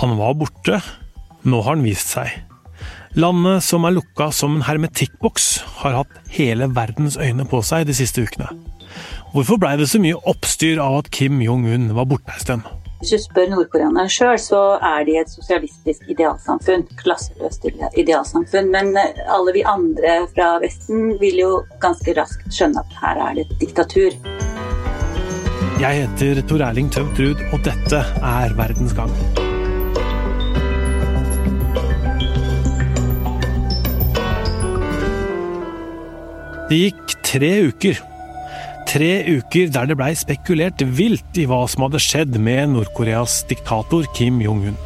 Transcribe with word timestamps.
Han 0.00 0.16
var 0.16 0.34
borte. 0.34 0.80
Nå 1.44 1.60
har 1.60 1.74
han 1.74 1.84
vist 1.84 2.14
seg. 2.14 2.32
Landet 3.20 3.64
som 3.66 3.84
er 3.84 3.92
lukka 3.92 4.30
som 4.32 4.54
en 4.56 4.64
hermetikkboks, 4.64 5.48
har 5.82 5.98
hatt 5.98 6.20
hele 6.32 6.70
verdens 6.72 7.18
øyne 7.20 7.44
på 7.44 7.60
seg 7.66 7.84
de 7.88 7.96
siste 7.98 8.24
ukene. 8.24 8.48
Hvorfor 9.34 9.60
blei 9.60 9.74
det 9.76 9.90
så 9.90 10.00
mye 10.00 10.16
oppstyr 10.30 10.80
av 10.80 11.02
at 11.02 11.10
Kim 11.12 11.42
Jong-un 11.44 11.90
var 11.98 12.08
borte 12.08 12.32
en 12.32 12.40
stund? 12.44 12.70
Hvis 13.00 13.12
du 13.12 13.20
spør 13.20 13.52
nordkoreanerne 13.52 14.12
sjøl, 14.12 14.38
så 14.40 14.62
er 14.84 15.04
de 15.08 15.18
et 15.20 15.32
sosialistisk 15.32 16.08
idealsamfunn. 16.12 16.86
Klasseløst 17.00 17.68
idealsamfunn. 17.68 18.72
Men 18.72 18.92
eh, 18.96 19.20
alle 19.28 19.56
vi 19.56 19.64
andre 19.68 20.16
fra 20.32 20.54
Vesten 20.64 21.14
vil 21.20 21.40
jo 21.40 21.52
ganske 21.84 22.16
raskt 22.16 22.48
skjønne 22.56 22.80
at 22.80 22.98
her 23.02 23.22
er 23.28 23.36
det 23.36 23.46
et 23.48 23.54
diktatur. 23.66 24.16
Jeg 25.80 26.02
heter 26.02 26.42
Tor 26.48 26.66
Erling 26.68 26.92
Tømt 26.92 27.20
Ruud, 27.20 27.40
og 27.52 27.64
dette 27.68 28.04
er 28.04 28.58
Verdens 28.60 28.96
gang. 28.96 29.12
Det 36.70 36.76
gikk 36.78 37.14
tre 37.26 37.48
uker. 37.66 37.96
Tre 38.86 39.08
uker 39.26 39.72
der 39.74 39.88
det 39.90 39.96
blei 39.98 40.12
spekulert 40.14 40.84
vilt 40.94 41.38
i 41.42 41.48
hva 41.50 41.64
som 41.66 41.82
hadde 41.82 41.98
skjedd 41.98 42.36
med 42.38 42.70
Nord-Koreas 42.76 43.40
diktator 43.50 44.06
Kim 44.14 44.38
Jong-un. 44.38 44.76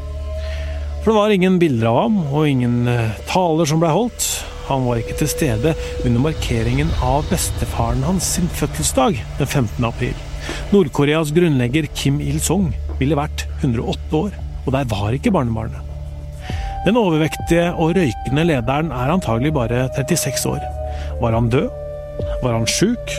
For 1.02 1.10
det 1.10 1.16
var 1.18 1.34
ingen 1.34 1.58
bilder 1.60 1.90
av 1.90 1.98
ham, 1.98 2.16
og 2.30 2.48
ingen 2.48 2.88
eh, 2.88 3.18
taler 3.28 3.68
som 3.68 3.82
blei 3.82 3.90
holdt. 3.92 4.30
Han 4.70 4.86
var 4.88 5.02
ikke 5.02 5.18
til 5.20 5.28
stede 5.28 5.74
under 6.06 6.24
markeringen 6.24 6.88
av 7.04 7.28
bestefaren 7.28 8.00
hans 8.08 8.30
sin 8.38 8.48
fødselsdag 8.48 9.20
den 9.42 9.50
15. 9.50 9.84
april. 9.84 10.16
Nord-Koreas 10.72 11.34
grunnlegger 11.36 11.90
Kim 11.92 12.16
Il-sung 12.24 12.70
ville 12.96 13.20
vært 13.20 13.44
108 13.58 14.22
år, 14.22 14.40
og 14.64 14.72
der 14.72 14.88
var 14.88 15.12
ikke 15.12 15.34
barnebarnet. 15.36 15.84
Den 16.88 16.96
overvektige 17.00 17.74
og 17.76 17.92
røykende 18.00 18.48
lederen 18.48 18.88
er 18.88 19.12
antagelig 19.18 19.52
bare 19.56 19.84
36 20.00 20.48
år. 20.56 20.64
Var 21.20 21.32
han 21.36 21.52
død? 21.52 21.83
Var 22.42 22.52
han 22.52 22.66
sjuk? 22.68 23.14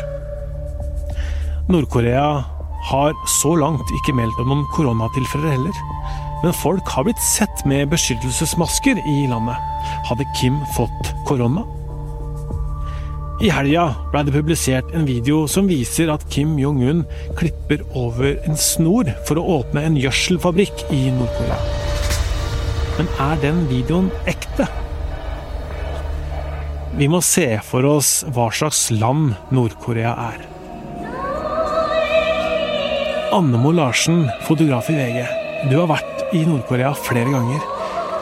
Nord-Korea 1.72 2.44
har 2.92 3.16
så 3.42 3.56
langt 3.58 3.90
ikke 4.00 4.14
meldt 4.18 4.42
om 4.44 4.52
noen 4.52 4.68
koronatilfeller 4.76 5.56
heller. 5.56 5.80
Men 6.44 6.54
folk 6.54 6.90
har 6.94 7.08
blitt 7.08 7.24
sett 7.24 7.64
med 7.66 7.90
beskyttelsesmasker 7.94 9.02
i 9.02 9.16
landet. 9.32 9.58
Hadde 10.06 10.28
Kim 10.38 10.60
fått 10.76 11.14
korona? 11.26 11.66
I 13.44 13.50
helga 13.52 13.90
ble 14.14 14.22
det 14.24 14.36
publisert 14.38 14.94
en 14.96 15.08
video 15.10 15.42
som 15.52 15.68
viser 15.68 16.08
at 16.14 16.24
Kim 16.32 16.54
Jong-un 16.62 17.04
klipper 17.36 17.82
over 17.98 18.38
en 18.48 18.56
snor 18.56 19.10
for 19.28 19.42
å 19.42 19.48
åpne 19.58 19.84
en 19.90 20.00
gjødselfabrikk 20.00 20.86
i 20.96 21.10
Nord-Korea. 21.18 21.60
Men 22.96 23.12
er 23.26 23.42
den 23.44 23.66
videoen 23.68 24.08
ekte? 24.30 24.70
Vi 26.96 27.08
må 27.12 27.20
se 27.20 27.44
for 27.68 27.84
oss 27.90 28.22
hva 28.32 28.46
slags 28.56 28.86
land 28.96 29.34
Nord-Korea 29.52 30.14
er. 30.30 30.46
Annemo 33.36 33.74
Larsen, 33.76 34.22
fotograf 34.48 34.88
i 34.94 34.96
VG. 34.96 35.26
Du 35.68 35.76
har 35.76 35.90
vært 35.92 36.24
i 36.32 36.46
Nord-Korea 36.48 36.94
flere 36.96 37.34
ganger. 37.34 37.68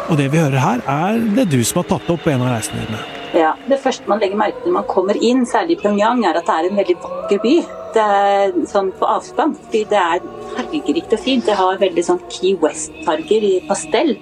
Og 0.10 0.18
det 0.18 0.32
vi 0.34 0.42
hører 0.42 0.58
her, 0.58 0.82
er 0.90 1.22
det 1.38 1.52
du 1.54 1.60
som 1.62 1.84
har 1.84 1.92
tatt 1.92 2.10
opp 2.16 2.26
på 2.26 2.34
en 2.34 2.42
av 2.42 2.50
reisene 2.56 2.82
dine. 2.88 3.04
Ja, 3.38 3.54
Det 3.70 3.78
første 3.86 4.10
man 4.10 4.26
legger 4.26 4.42
merke 4.42 4.58
til 4.64 4.74
når 4.74 4.80
man 4.80 4.90
kommer 4.90 5.22
inn, 5.22 5.46
særlig 5.46 5.78
i 5.78 5.82
Pyongyang, 5.84 6.26
er 6.26 6.42
at 6.42 6.50
det 6.50 6.58
er 6.58 6.72
en 6.72 6.82
veldig 6.82 7.00
vakker 7.06 7.46
by. 7.46 7.56
Det 7.94 8.10
er 8.18 8.60
sånn 8.74 8.90
på 8.98 9.06
avstand, 9.06 9.58
fordi 9.68 9.86
det 9.94 10.02
er 10.02 10.30
fargerikt 10.58 11.14
og 11.14 11.22
fint. 11.22 11.46
Det 11.46 11.62
har 11.62 11.78
veldig 11.78 12.10
sånn 12.10 12.26
Key 12.26 12.58
West-farger 12.62 13.52
i 13.54 13.60
pastell. 13.70 14.16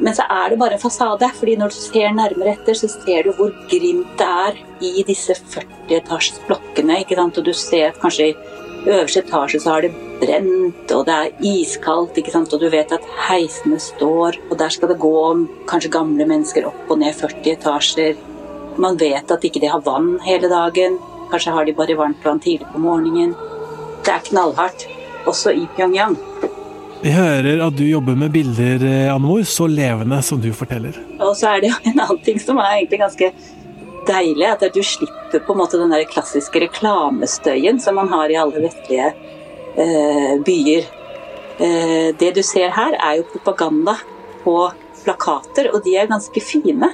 Men 0.00 0.16
så 0.16 0.24
er 0.32 0.50
det 0.50 0.58
bare 0.60 0.78
en 0.78 0.80
fasade, 0.80 1.28
fordi 1.36 1.56
når 1.60 1.72
du 1.72 1.76
ser 1.76 2.14
nærmere 2.16 2.54
etter, 2.56 2.76
så 2.76 2.88
ser 2.88 3.26
du 3.26 3.34
hvor 3.36 3.52
grimt 3.68 4.14
det 4.18 4.28
er 4.28 4.60
i 4.80 5.04
disse 5.06 5.36
40 5.36 5.98
etasjes 5.98 6.40
blokkene. 6.48 7.02
ikke 7.02 7.18
sant? 7.18 7.38
Og 7.38 7.44
du 7.44 7.52
ser 7.52 7.90
at 7.90 8.00
kanskje 8.00 8.30
i 8.30 8.36
øverste 8.88 9.20
etasje 9.20 9.60
så 9.60 9.74
har 9.74 9.84
det 9.84 9.92
brent, 10.22 10.92
og 10.96 11.04
det 11.08 11.16
er 11.16 11.44
iskaldt, 11.44 12.16
ikke 12.16 12.32
sant? 12.32 12.52
og 12.52 12.62
du 12.62 12.70
vet 12.72 12.92
at 12.96 13.04
heisene 13.28 13.80
står, 13.80 14.40
og 14.48 14.56
der 14.58 14.72
skal 14.72 14.88
det 14.88 14.98
gå 15.02 15.20
kanskje 15.68 15.92
gamle 15.92 16.26
mennesker 16.32 16.70
opp 16.70 16.88
og 16.88 17.02
ned 17.02 17.14
40 17.20 17.52
etasjer. 17.58 18.16
Man 18.80 18.96
vet 18.96 19.30
at 19.30 19.44
ikke 19.44 19.60
de 19.60 19.68
har 19.68 19.84
vann 19.84 20.14
hele 20.24 20.48
dagen. 20.48 20.96
Kanskje 21.30 21.52
har 21.52 21.68
de 21.68 21.76
bare 21.76 21.98
varmt 21.98 22.24
vann 22.24 22.40
tidlig 22.40 22.72
på 22.72 22.80
morgenen. 22.80 23.36
Det 24.00 24.14
er 24.14 24.24
knallhardt, 24.30 24.88
også 25.28 25.52
i 25.52 25.68
Pyongyang. 25.76 26.16
Vi 27.00 27.12
hører 27.14 27.62
at 27.64 27.76
du 27.78 27.86
jobber 27.86 28.16
med 28.18 28.28
bilder, 28.34 28.82
Anne-Mor, 29.08 29.40
så 29.48 29.64
levende 29.70 30.18
som 30.22 30.40
du 30.40 30.50
forteller. 30.52 30.98
Og 31.16 31.32
så 31.38 31.54
er 31.54 31.62
det 31.62 31.70
jo 31.70 31.78
en 31.88 32.02
annen 32.04 32.20
ting 32.26 32.36
som 32.42 32.60
er 32.60 32.74
egentlig 32.74 33.00
ganske 33.00 33.30
deilig, 34.10 34.44
at 34.50 34.66
du 34.74 34.82
slipper 34.84 35.40
på 35.46 35.54
en 35.54 35.60
måte 35.62 35.80
den 35.80 35.94
der 35.94 36.04
klassiske 36.10 36.60
reklamestøyen 36.66 37.80
som 37.80 37.96
man 37.96 38.12
har 38.12 38.28
i 38.28 38.36
alle 38.40 38.66
vestlige 38.66 39.14
eh, 39.80 40.34
byer. 40.44 40.92
Eh, 41.56 42.06
det 42.20 42.34
du 42.36 42.42
ser 42.44 42.68
her, 42.76 42.98
er 43.00 43.22
jo 43.22 43.28
propaganda 43.32 43.96
på 44.44 44.58
plakater, 45.00 45.72
og 45.72 45.80
de 45.86 45.96
er 45.96 46.10
ganske 46.10 46.44
fine. 46.44 46.92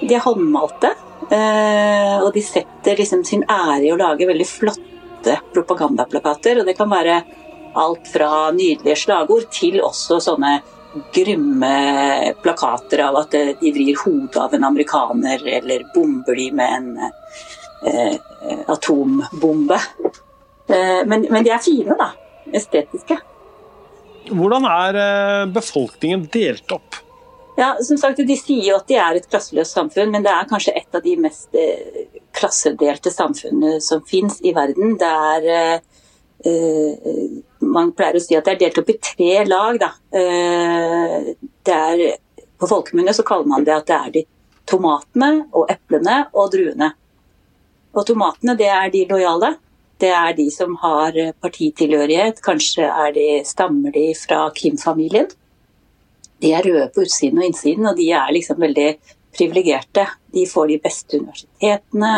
De 0.00 0.14
er 0.16 0.24
håndmalte, 0.24 0.92
eh, 1.32 2.16
og 2.20 2.34
de 2.36 2.44
setter 2.44 3.00
liksom 3.00 3.24
sin 3.24 3.48
ære 3.48 3.86
i 3.86 3.92
å 3.94 4.00
lage 4.00 4.28
veldig 4.28 4.52
flotte 4.52 5.40
propagandaplakater. 5.56 6.60
Og 6.60 6.68
det 6.68 6.76
kan 6.76 6.92
være 6.92 7.22
alt 7.78 8.08
fra 8.10 8.50
nydelige 8.54 8.98
slagord 9.04 9.48
til 9.54 9.80
også 9.84 10.20
sånne 10.24 10.58
grymme 11.14 11.72
plakater 12.42 13.04
av 13.04 13.20
at 13.20 13.34
de 13.60 13.72
vrir 13.74 13.98
hodet 14.02 14.40
av 14.42 14.54
en 14.56 14.66
amerikaner, 14.66 15.44
eller 15.58 15.84
bomber 15.94 16.34
de 16.34 16.48
med 16.58 16.76
en 16.78 16.88
eh, 17.86 18.16
atombombe. 18.66 19.78
Eh, 20.66 21.02
men, 21.06 21.28
men, 21.30 21.44
de 21.46 21.54
er 21.54 21.62
fine, 21.62 21.94
da. 21.98 22.10
Estetiske. 22.50 23.20
Hvordan 24.30 24.66
er 24.66 24.98
eh, 25.04 25.44
befolkningen 25.54 26.26
delt 26.32 26.74
opp? 26.74 26.98
Ja, 27.58 27.74
som 27.84 27.98
sagt, 28.00 28.22
De 28.26 28.36
sier 28.38 28.70
jo 28.70 28.76
at 28.78 28.88
de 28.88 28.96
er 28.96 29.18
et 29.18 29.26
klasseløst 29.28 29.76
samfunn, 29.76 30.12
men 30.14 30.24
det 30.24 30.32
er 30.32 30.48
kanskje 30.48 30.74
et 30.78 30.96
av 30.96 31.02
de 31.04 31.16
mest 31.20 31.56
eh, 31.58 32.06
klassedelte 32.36 33.12
samfunnene 33.12 33.80
som 33.84 34.02
fins 34.06 34.38
i 34.46 34.54
verden. 34.56 34.94
Det 35.00 35.10
er 35.34 35.48
eh, 35.54 35.99
man 37.60 37.92
pleier 37.96 38.16
å 38.16 38.22
si 38.22 38.36
at 38.36 38.46
det 38.46 38.54
er 38.54 38.60
delt 38.64 38.80
opp 38.80 38.92
i 38.92 38.98
tre 39.02 39.32
lag. 39.48 39.82
Eh, 40.16 41.32
er, 41.70 42.04
på 42.60 42.68
folkemunne 42.68 43.14
så 43.16 43.24
kaller 43.26 43.50
man 43.50 43.66
det 43.66 43.74
at 43.76 43.88
det 43.88 43.98
er 43.98 44.14
de 44.14 44.24
tomatene 44.70 45.30
og 45.56 45.70
eplene 45.72 46.22
og 46.32 46.52
druene. 46.54 46.92
Og 47.96 48.06
tomatene 48.06 48.56
det 48.58 48.70
er 48.70 48.92
de 48.92 49.04
lojale. 49.10 49.54
Det 50.00 50.10
er 50.16 50.32
de 50.36 50.46
som 50.52 50.76
har 50.80 51.16
partitilhørighet. 51.44 52.40
Kanskje 52.44 52.88
er 52.88 53.12
de, 53.16 53.28
stammer 53.44 53.92
de 53.92 54.06
fra 54.16 54.46
Kim-familien. 54.56 55.28
De 56.40 56.54
er 56.56 56.64
røde 56.64 56.88
på 56.94 57.04
utsiden 57.04 57.42
og 57.42 57.50
innsiden, 57.50 57.88
og 57.90 57.98
de 57.98 58.06
er 58.16 58.32
liksom 58.32 58.62
veldig 58.62 58.94
privilegerte. 59.36 60.06
De 60.32 60.46
får 60.48 60.70
de 60.70 60.78
beste 60.80 61.20
universitetene, 61.20 62.14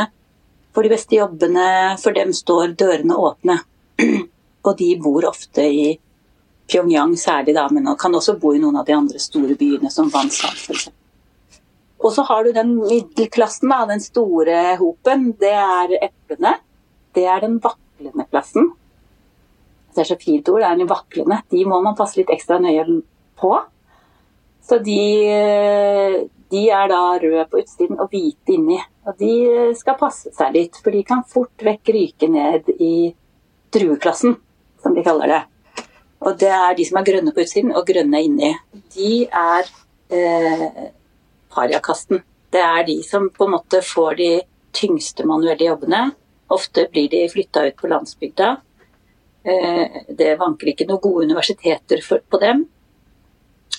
får 0.73 0.87
de 0.87 0.93
beste 0.93 1.19
jobbene. 1.19 1.67
For 1.99 2.15
dem 2.15 2.31
står 2.37 2.77
dørene 2.79 3.19
åpne. 3.19 3.59
Og 4.63 4.79
de 4.79 4.89
bor 5.03 5.27
ofte 5.27 5.65
i 5.67 5.87
Pyongyang 6.71 7.17
særlig, 7.19 7.55
da, 7.57 7.67
men 7.71 7.89
kan 7.99 8.15
også 8.15 8.37
bo 8.41 8.53
i 8.55 8.61
noen 8.63 8.79
av 8.81 8.87
de 8.87 8.95
andre 8.97 9.21
store 9.21 9.57
byene, 9.59 9.91
som 9.91 10.11
Wansan 10.13 10.55
f.eks. 10.55 10.89
Og 12.03 12.11
så 12.15 12.25
har 12.27 12.45
du 12.45 12.53
den 12.55 12.75
middelklassen, 12.81 13.71
da, 13.71 13.85
den 13.87 14.03
store 14.03 14.77
hopen. 14.81 15.33
Det 15.39 15.53
er 15.55 15.97
eplene. 16.01 16.57
Det 17.15 17.27
er 17.29 17.43
den 17.45 17.59
vaklende 17.63 18.27
klassen. 18.31 18.73
Det 19.93 20.03
er 20.03 20.09
så 20.09 20.17
fint 20.19 20.49
ord, 20.49 20.63
det 20.63 20.71
er 20.71 20.81
den 20.81 20.91
vaklende. 20.91 21.43
De 21.53 21.65
må 21.69 21.79
man 21.85 21.99
passe 21.99 22.19
litt 22.19 22.33
ekstra 22.33 22.59
nøye 22.63 22.87
på. 23.39 23.53
Så 24.63 24.79
de, 24.83 25.03
de 26.55 26.63
er 26.71 26.91
da 26.91 27.03
røde 27.23 27.45
på 27.51 27.61
utsiden 27.63 28.01
og 28.01 28.11
hvite 28.11 28.57
inni. 28.57 28.79
Og 29.07 29.19
de 29.19 29.35
skal 29.79 29.99
passe 30.01 30.33
seg 30.35 30.57
litt, 30.57 30.79
for 30.83 30.95
de 30.95 31.03
kan 31.07 31.27
fort 31.29 31.67
vekk 31.67 31.93
ryke 31.95 32.31
ned 32.31 32.71
i 32.79 33.13
drueklassen 33.75 34.39
kaller 35.07 35.33
det. 35.33 35.43
Og 36.23 36.39
det 36.39 36.51
er 36.55 36.75
de 36.79 36.87
som 36.87 37.01
er 37.01 37.07
grønne 37.07 37.33
på 37.35 37.43
utsiden 37.43 37.75
og 37.75 37.87
grønne 37.87 38.21
inni. 38.23 38.53
De 38.95 39.13
er 39.27 39.71
eh, 40.15 40.91
pariakasten. 41.53 42.23
Det 42.53 42.63
er 42.63 42.85
de 42.87 42.99
som 43.07 43.31
på 43.33 43.49
en 43.49 43.57
måte 43.57 43.83
får 43.85 44.19
de 44.21 44.33
tyngste 44.77 45.27
manuelle 45.29 45.67
jobbene. 45.67 46.05
Ofte 46.53 46.87
blir 46.93 47.09
de 47.11 47.25
flytta 47.33 47.67
ut 47.69 47.81
på 47.81 47.91
landsbygda. 47.91 48.53
Eh, 49.43 49.99
det 50.09 50.37
vanker 50.39 50.73
ikke 50.73 50.87
noen 50.87 51.03
gode 51.03 51.27
universiteter 51.27 52.03
for, 52.05 52.23
på 52.23 52.41
dem. 52.43 52.67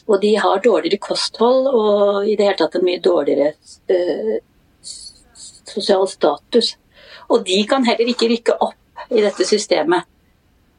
Og 0.04 0.20
de 0.22 0.34
har 0.36 0.64
dårligere 0.64 1.00
kosthold 1.00 1.70
og 1.70 2.28
i 2.28 2.36
det 2.36 2.50
hele 2.50 2.60
tatt 2.60 2.76
en 2.76 2.84
mye 2.84 3.00
dårligere 3.04 3.54
eh, 3.88 4.40
sosial 4.84 6.08
status. 6.12 6.74
Og 7.32 7.46
de 7.48 7.62
kan 7.70 7.86
heller 7.88 8.10
ikke 8.12 8.28
rykke 8.32 8.58
opp 8.60 9.08
i 9.14 9.24
dette 9.24 9.48
systemet. 9.48 10.10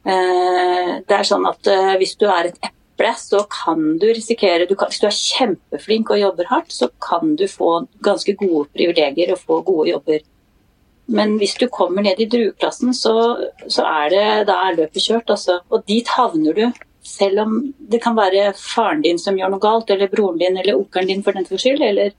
Eh, 0.05 0.91
det 1.01 1.17
er 1.17 1.25
sånn 1.25 1.47
at 1.49 1.67
eh, 1.71 1.95
hvis 1.97 2.13
du 2.21 2.27
er 2.29 2.51
et 2.51 2.59
eple, 2.61 3.11
så 3.17 3.41
kan 3.51 3.97
du 3.99 4.05
risikere 4.07 4.67
du 4.69 4.75
kan, 4.77 4.91
Hvis 4.91 5.01
du 5.01 5.07
er 5.09 5.17
kjempeflink 5.17 6.11
og 6.13 6.21
jobber 6.21 6.49
hardt, 6.51 6.71
så 6.71 6.91
kan 7.01 7.35
du 7.39 7.47
få 7.49 7.87
ganske 8.05 8.37
gode 8.37 8.69
privilegier 8.75 9.33
og 9.33 9.41
få 9.41 9.59
gode 9.65 9.89
jobber. 9.89 10.21
Men 11.07 11.37
hvis 11.37 11.57
du 11.61 11.67
kommer 11.69 12.05
ned 12.05 12.21
i 12.21 12.29
drueklassen, 12.29 12.93
så, 12.93 13.15
så 13.67 13.85
er 13.85 14.09
det, 14.13 14.27
da 14.49 14.59
er 14.65 14.77
løpet 14.79 15.05
kjørt. 15.05 15.29
Altså. 15.29 15.59
Og 15.69 15.85
dit 15.89 16.07
havner 16.17 16.57
du. 16.57 16.85
Selv 17.05 17.43
om 17.43 17.57
det 17.77 18.01
kan 18.01 18.15
være 18.17 18.53
faren 18.57 19.03
din 19.03 19.19
som 19.21 19.37
gjør 19.37 19.51
noe 19.53 19.61
galt, 19.61 19.91
eller 19.93 20.09
broren 20.09 20.39
din, 20.41 20.57
eller 20.57 20.79
onkelen 20.79 21.11
din 21.11 21.25
for 21.25 21.37
den 21.37 21.45
saks 21.45 21.61
skyld, 21.61 21.83
eller 21.85 22.15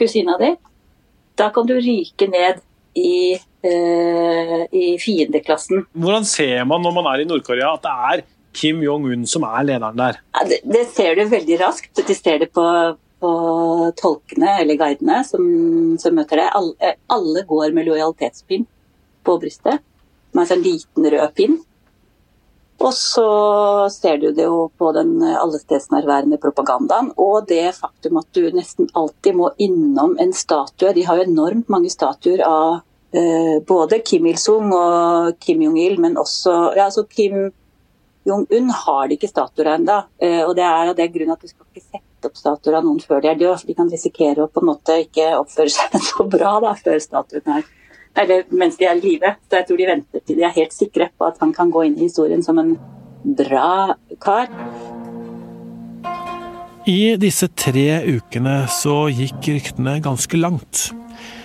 kusina 0.00 0.38
di. 0.40 0.54
Da 1.36 1.50
kan 1.52 1.68
du 1.68 1.74
ryke 1.76 2.28
ned 2.32 2.62
i, 2.98 3.38
eh, 3.64 4.62
i 4.72 4.86
fiendeklassen. 5.00 5.86
Hvordan 5.92 6.26
ser 6.28 6.64
man 6.68 6.82
når 6.84 6.96
man 6.98 7.08
er 7.12 7.22
i 7.22 7.28
Nord-Korea 7.28 7.74
at 7.76 7.86
det 7.86 7.94
er 8.10 8.24
Kim 8.52 8.82
Jong-un 8.84 9.24
som 9.28 9.46
er 9.48 9.64
lederen 9.68 9.98
der? 9.98 10.20
Ja, 10.36 10.44
det, 10.48 10.60
det, 10.68 10.84
ser 10.92 11.16
du 11.16 11.24
veldig 11.30 11.58
raskt. 11.62 11.92
De 11.96 12.16
ser 12.16 12.42
det 12.44 12.50
på, 12.52 12.64
på 13.22 13.32
tolkene 14.00 14.58
eller 14.60 14.80
guidene 14.80 15.22
som, 15.28 15.44
som 16.02 16.16
møter 16.18 16.42
deg. 16.42 16.52
Alle, 16.58 16.94
alle, 17.12 17.44
går 17.48 17.72
med 17.76 17.88
lojalitetspinn 17.88 18.68
på 19.22 19.38
brystet, 19.40 19.80
med 20.32 20.44
en 20.44 20.50
sånn 20.54 20.64
liten 20.66 21.12
rød 21.14 21.36
pinn. 21.38 21.60
Og 22.82 22.90
så 22.96 23.26
ser 23.94 24.18
du 24.18 24.30
det 24.34 24.46
jo 24.48 24.64
på 24.78 24.90
den 24.96 25.20
allestedsnærværende 25.22 26.38
propagandaen, 26.42 27.12
og 27.20 27.46
det 27.50 27.76
faktum 27.76 28.18
at 28.18 28.30
du 28.34 28.48
nesten 28.54 28.88
alltid 28.98 29.38
må 29.38 29.52
innom 29.62 30.16
en 30.22 30.32
statue. 30.34 30.94
De 30.96 31.04
har 31.06 31.20
jo 31.20 31.28
enormt 31.28 31.70
mange 31.70 31.92
statuer 31.94 32.42
av 32.46 32.80
eh, 33.14 33.60
både 33.66 34.02
Kim 34.02 34.26
Il-sung 34.26 34.72
og 34.74 35.38
Kim 35.42 35.62
Jong-il, 35.62 36.00
men 36.02 36.18
også 36.18 36.56
ja, 36.74 36.88
altså 36.88 37.06
Kim 37.06 37.52
Jong-un 38.26 38.70
har 38.70 39.06
de 39.08 39.18
ikke 39.18 39.30
statuer 39.30 39.76
ennå. 39.76 40.00
Eh, 40.22 40.40
og 40.42 40.56
det 40.58 40.66
er 40.66 40.90
av 40.90 40.98
den 40.98 41.14
grunn 41.14 41.34
at 41.34 41.42
du 41.42 41.50
skal 41.50 41.68
ikke 41.70 41.86
sette 41.86 42.30
opp 42.30 42.38
statuer 42.38 42.78
av 42.78 42.86
noen 42.86 42.98
før 43.02 43.22
de 43.22 43.30
er 43.30 43.38
døde. 43.38 43.62
De 43.66 43.78
kan 43.78 43.90
risikere 43.90 44.42
å 44.42 44.50
på 44.50 44.62
en 44.62 44.72
måte 44.72 44.98
ikke 45.06 45.32
oppføre 45.38 45.74
seg 45.74 45.96
så 46.10 46.26
bra 46.26 46.56
da, 46.64 46.74
før 46.82 46.98
statuen 47.02 47.58
er 47.58 47.70
eller 48.18 48.46
mens 48.50 48.78
de 48.78 48.86
er 48.88 48.96
i 48.98 49.04
live. 49.04 49.34
Så 49.48 49.60
jeg 49.60 49.68
tror 49.68 49.80
de 49.80 49.90
venter 49.90 50.24
til 50.26 50.38
de 50.38 50.46
er 50.46 50.56
helt 50.56 50.74
sikre 50.74 51.10
på 51.18 51.28
at 51.28 51.40
han 51.42 51.54
kan 51.56 51.70
gå 51.72 51.86
inn 51.88 51.98
i 51.98 52.08
historien 52.08 52.42
som 52.44 52.60
en 52.62 52.74
bra 53.38 53.94
kar. 54.22 54.50
I 56.88 57.14
disse 57.20 57.46
tre 57.54 58.02
ukene 58.10 58.64
så 58.72 59.06
gikk 59.14 59.52
ryktene 59.54 60.00
ganske 60.02 60.40
langt. 60.40 60.88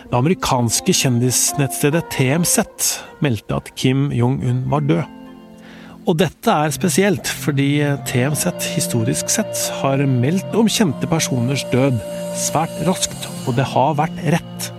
Det 0.07 0.15
amerikanske 0.15 0.95
kjendisnettstedet 0.95 2.07
TMZ 2.15 2.63
meldte 3.21 3.59
at 3.59 3.69
Kim 3.75 4.07
Jong-un 4.15 4.63
var 4.71 4.85
død. 4.87 5.13
Og 6.07 6.15
dette 6.15 6.47
er 6.47 6.71
spesielt, 6.71 7.27
fordi 7.27 7.81
TMZ 8.07 8.47
historisk 8.71 9.27
sett 9.29 9.65
har 9.81 9.99
meldt 10.07 10.55
om 10.55 10.69
kjente 10.71 11.09
personers 11.11 11.65
død 11.73 11.99
svært 12.39 12.73
raskt, 12.87 13.27
og 13.43 13.57
det 13.59 13.67
har 13.75 13.97
vært 13.99 14.23
rett. 14.37 14.71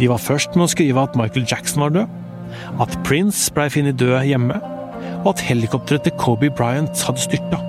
De 0.00 0.08
var 0.10 0.20
først 0.20 0.56
med 0.56 0.66
å 0.66 0.72
skrive 0.72 1.04
at 1.06 1.16
Michael 1.16 1.46
Jackson 1.48 1.86
var 1.86 1.94
død, 1.94 2.16
at 2.82 2.96
Prince 3.06 3.48
blei 3.54 3.68
funnet 3.72 3.98
død 4.00 4.18
hjemme, 4.28 4.58
og 5.22 5.32
at 5.32 5.44
helikopteret 5.48 6.06
til 6.06 6.16
Kobe 6.20 6.50
Bryant 6.52 7.02
hadde 7.08 7.22
styrta. 7.22 7.60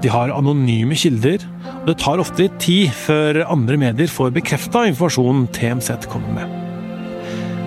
De 0.00 0.08
har 0.12 0.32
anonyme 0.32 0.96
kilder, 0.96 1.44
og 1.82 1.90
det 1.90 1.98
tar 2.00 2.20
ofte 2.22 2.46
litt 2.46 2.56
tid 2.62 2.92
før 2.96 3.42
andre 3.46 3.76
medier 3.80 4.10
får 4.12 4.32
bekrefta 4.36 4.86
informasjonen 4.88 5.48
TMZ 5.56 6.08
kommer 6.12 6.40
med. 6.40 6.56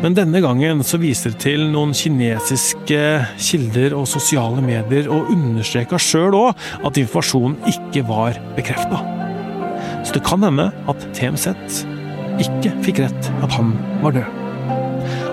Men 0.03 0.17
denne 0.17 0.41
gangen 0.43 0.81
så 0.83 0.97
viser 0.99 1.31
det 1.31 1.39
til 1.45 1.61
noen 1.71 1.93
kinesiske 1.95 3.03
kilder 3.39 3.95
og 3.95 4.09
sosiale 4.11 4.61
medier, 4.65 5.07
og 5.07 5.31
understreka 5.31 5.97
sjøl 6.01 6.35
òg 6.35 6.65
at 6.83 6.99
informasjonen 6.99 7.57
ikke 7.71 8.03
var 8.09 8.37
bekrefta. 8.57 8.99
Så 10.03 10.17
det 10.17 10.25
kan 10.27 10.43
hende 10.43 10.69
at 10.91 11.07
TMZ 11.15 11.53
ikke 12.41 12.73
fikk 12.85 13.03
rett 13.05 13.29
at 13.43 13.53
han 13.57 13.75
var 14.03 14.17
død. 14.17 14.39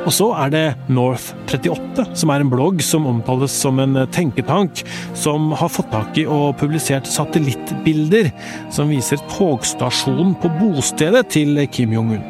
Og 0.09 0.15
så 0.17 0.31
er 0.43 0.53
det 0.53 0.65
North38, 0.89 2.07
som 2.17 2.33
er 2.33 2.43
en 2.43 2.51
blogg 2.53 2.81
som 2.85 3.07
omtales 3.11 3.53
som 3.53 3.79
en 3.83 3.99
tenketank, 4.15 4.83
som 5.19 5.53
har 5.61 5.73
fått 5.73 5.91
tak 5.93 6.17
i 6.19 6.25
og 6.25 6.57
publisert 6.61 7.09
satellittbilder 7.11 8.31
som 8.73 8.91
viser 8.93 9.21
togstasjonen 9.37 10.35
på 10.41 10.53
bostedet 10.57 11.27
til 11.37 11.61
Kim 11.73 11.93
Jong-un. 11.95 12.25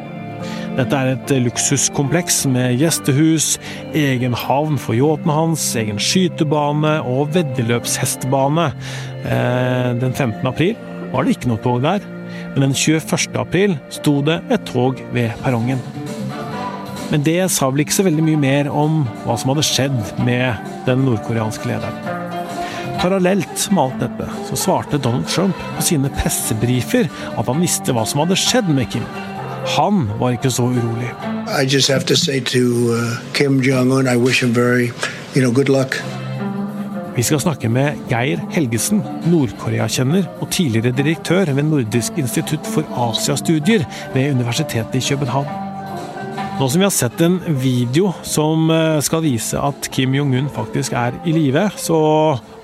Dette 0.78 0.96
er 0.96 1.12
et 1.12 1.32
luksuskompleks 1.44 2.44
med 2.50 2.78
gjestehus, 2.80 3.56
egen 3.96 4.34
havn 4.38 4.78
for 4.80 4.96
yachten 4.96 5.32
hans, 5.34 5.64
egen 5.76 5.98
skytebane 6.00 6.94
og 7.10 7.34
veddeløpshestebane. 7.34 8.70
Eh, 9.24 9.90
den 10.00 10.14
15. 10.14 10.46
april 10.46 10.78
var 11.10 11.26
det 11.26 11.36
ikke 11.36 11.50
noe 11.50 11.62
tog 11.62 11.82
der, 11.84 12.06
men 12.54 12.68
den 12.68 12.74
21. 12.74 13.36
april 13.40 13.76
sto 13.92 14.20
det 14.26 14.40
et 14.50 14.64
tog 14.68 15.00
ved 15.14 15.30
perrongen. 15.44 15.82
Men 17.10 17.24
det 17.26 17.38
sa 17.50 17.70
vel 17.70 17.82
ikke 17.82 17.96
så 17.96 18.06
veldig 18.06 18.24
mye 18.26 18.40
mer 18.40 18.70
om 18.70 19.02
hva 19.24 19.34
som 19.38 19.50
hadde 19.52 19.66
skjedd 19.66 19.98
med 20.26 20.70
den 20.86 21.02
nordkoreanske 21.06 21.70
lederen. 21.70 22.18
Parallelt 23.00 23.66
med 23.72 23.82
alt 23.82 24.02
dette 24.02 24.28
så 24.50 24.58
svarte 24.60 25.00
Donald 25.00 25.26
Trump 25.30 25.56
på 25.78 25.86
sine 25.86 26.10
pressebrifer 26.20 27.08
at 27.08 27.48
han 27.48 27.62
visste 27.64 27.94
hva 27.96 28.04
som 28.06 28.22
hadde 28.22 28.38
skjedd 28.38 28.70
med 28.70 28.90
Kim. 28.92 29.06
Han 29.76 30.06
var 30.20 30.36
ikke 30.36 30.52
så 30.52 30.68
urolig. 30.68 31.10
I 31.50 31.64
just 31.66 31.88
have 31.88 32.04
to 32.06 32.16
say 32.16 32.40
to 32.40 32.94
uh, 32.94 33.18
Kim 33.34 33.60
Jong-un, 33.60 34.06
I 34.06 34.16
wish 34.16 34.42
him 34.42 34.52
very, 34.54 34.92
you 35.34 35.42
know, 35.42 35.50
good 35.50 35.68
luck. 35.68 35.96
Vi 37.20 37.24
skal 37.28 37.40
snakke 37.42 37.68
med 37.68 37.98
Geir 38.08 38.40
Helgesen, 38.54 39.02
Nord-Korea-kjenner 39.28 40.24
og 40.40 40.46
tidligere 40.54 40.94
direktør 40.96 41.50
ved 41.52 41.66
Nordisk 41.68 42.16
institutt 42.16 42.64
for 42.64 42.86
Asiastudier 42.96 43.82
ved 44.14 44.30
Universitetet 44.38 44.96
i 44.96 45.02
København. 45.04 45.50
Nå 46.56 46.68
som 46.72 46.80
vi 46.80 46.86
har 46.86 46.94
sett 46.96 47.20
en 47.20 47.36
video 47.60 48.14
som 48.24 48.72
uh, 48.72 49.02
skal 49.04 49.20
vise 49.26 49.60
at 49.60 49.90
Kim 49.92 50.16
Jong-un 50.16 50.48
faktisk 50.54 50.96
er 50.96 51.18
i 51.28 51.34
live, 51.36 51.66
så 51.76 51.98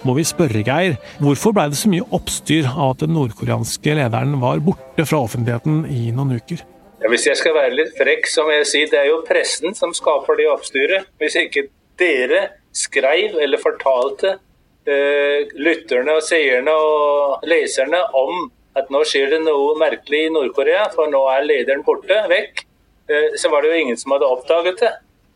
må 0.09 0.17
vi 0.17 0.25
spørre 0.25 0.65
Geir, 0.65 0.97
hvorfor 1.21 1.53
ble 1.53 1.69
det 1.75 1.83
så 1.83 1.93
mye 1.93 2.09
oppstyr 2.17 2.71
av 2.73 2.95
at 2.95 3.05
den 3.05 3.13
nordkoreanske 3.19 3.99
lederen 4.01 4.39
var 4.41 4.65
borte 4.65 5.05
fra 5.05 5.21
offentligheten 5.27 5.83
i 5.93 6.07
noen 6.17 6.39
uker? 6.41 6.65
Hvis 7.05 7.29
jeg 7.29 7.43
skal 7.43 7.59
være 7.61 7.77
litt 7.77 7.93
frekk, 8.01 8.33
så 8.33 8.49
må 8.49 8.57
jeg 8.57 8.73
si 8.73 8.87
det 8.89 9.05
er 9.05 9.13
jo 9.13 9.21
pressen 9.29 9.77
som 9.77 9.93
skaper 9.93 10.41
det 10.41 10.49
oppstyret. 10.49 11.13
Hvis 11.21 11.37
ikke 11.45 11.69
dere 12.01 12.47
skrev 12.77 13.37
eller 13.41 13.61
fortalte 13.61 14.39
lytterne 14.87 16.15
og 16.15 16.23
seerne 16.23 16.71
og 16.71 17.43
leserne 17.51 17.99
om 18.15 18.47
at 18.79 18.91
nå 18.93 19.01
skjer 19.09 19.33
det 19.33 19.41
noe 19.43 19.75
merkelig 19.81 20.27
i 20.27 20.33
Nord-Korea, 20.35 20.85
for 20.93 21.11
nå 21.11 21.23
er 21.33 21.47
lederen 21.49 21.83
borte, 21.87 22.19
vekk, 22.31 22.63
uh, 23.11 23.31
så 23.41 23.51
var 23.51 23.65
det 23.65 23.73
jo 23.73 23.83
ingen 23.83 23.99
som 23.99 24.15
hadde 24.15 24.29
oppdaget 24.31 24.83
det. 24.85 24.93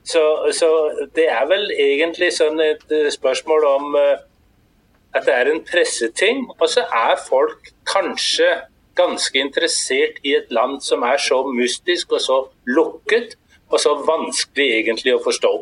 Så, 0.06 0.22
så 0.56 0.68
det 1.16 1.26
er 1.32 1.48
vel 1.50 1.70
egentlig 1.72 2.30
sånn 2.36 2.60
et 2.62 2.84
uh, 2.92 3.08
spørsmål 3.12 3.66
om 3.70 3.96
at 3.98 5.26
det 5.26 5.34
er 5.34 5.50
en 5.50 5.62
presseting, 5.66 6.44
og 6.58 6.68
så 6.70 6.84
er 6.86 7.16
folk 7.26 7.72
kanskje 7.88 8.52
ganske 8.98 9.40
interessert 9.40 10.20
i 10.26 10.34
et 10.38 10.50
land 10.54 10.80
som 10.84 11.02
er 11.06 11.18
så 11.22 11.42
mystisk 11.54 12.12
og 12.16 12.22
så 12.22 12.38
lukket, 12.68 13.36
og 13.70 13.78
så 13.80 13.94
vanskelig 14.06 14.68
egentlig 14.80 15.14
å 15.14 15.22
forstå. 15.24 15.52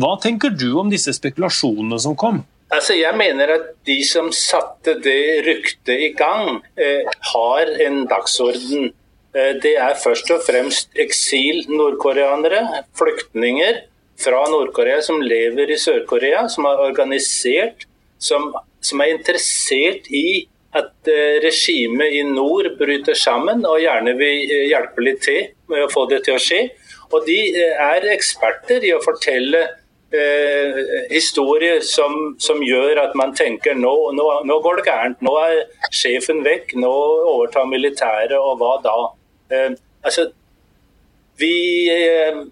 Hva 0.00 0.16
tenker 0.22 0.52
du 0.52 0.74
om 0.80 0.90
disse 0.92 1.14
spekulasjonene 1.16 2.00
som 2.02 2.16
kom? 2.18 2.42
Altså, 2.72 2.94
jeg 2.96 3.16
mener 3.16 3.52
at 3.54 3.66
de 3.86 3.98
som 4.06 4.30
satte 4.32 4.96
det 5.04 5.44
ryktet 5.46 6.00
i 6.08 6.12
gang, 6.16 6.62
eh, 6.80 7.04
har 7.34 7.72
en 7.86 8.06
dagsorden. 8.08 8.92
Eh, 9.34 9.52
det 9.62 9.76
er 9.76 10.00
først 10.02 10.30
og 10.30 10.42
fremst 10.46 10.90
eksil-nordkoreanere, 10.96 12.84
flyktninger 12.96 13.82
fra 14.18 14.44
Nord-Korea 14.50 15.00
som 15.02 15.20
lever 15.20 15.70
i 15.70 15.78
Sør-Korea, 15.78 16.48
som 16.48 16.64
er 16.64 16.82
organisert, 16.88 17.86
som, 18.18 18.52
som 18.80 19.00
er 19.00 19.14
interessert 19.14 20.08
i 20.10 20.46
at 20.74 21.10
eh, 21.10 21.38
regimet 21.44 22.16
i 22.18 22.22
nord 22.26 22.72
bryter 22.78 23.14
sammen 23.18 23.62
og 23.68 23.78
gjerne 23.82 24.16
vil 24.18 24.50
eh, 24.50 24.66
hjelpe 24.72 25.04
litt 25.06 25.22
til 25.26 25.52
med 25.70 25.84
å 25.84 25.92
få 25.92 26.06
det 26.10 26.24
til 26.26 26.38
å 26.38 26.42
skje. 26.42 26.64
Og 27.12 27.26
de 27.28 27.38
eh, 27.52 27.78
er 27.78 28.08
eksperter 28.14 28.86
i 28.86 28.94
å 28.94 29.02
fortelle 29.04 29.62
eh, 30.14 30.80
historier 31.10 31.80
som, 31.86 32.34
som, 32.42 32.62
gjør 32.62 33.02
at 33.02 33.16
man 33.18 33.34
tenker 33.36 33.76
nå, 33.78 33.94
nå, 34.16 34.26
nå, 34.48 34.58
går 34.64 34.80
det 34.80 34.86
gærent. 34.88 35.24
Nå 35.24 35.34
er 35.42 35.62
sjefen 35.90 36.44
vekk, 36.46 36.76
nå 36.80 36.92
overtar 37.34 37.68
militæret, 37.70 38.36
og 38.38 38.60
hva 38.62 38.74
da? 38.84 38.98
Eh, 39.54 39.72
altså, 40.04 40.28
vi, 41.40 41.56
eh, 41.90 42.44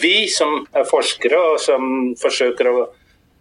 vi 0.00 0.16
som 0.30 0.62
er 0.72 0.86
forskere 0.88 1.42
og 1.52 1.58
som 1.62 2.14
forsøker 2.20 2.70
å 2.70 2.86